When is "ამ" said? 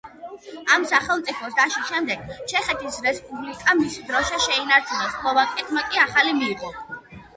0.75-0.85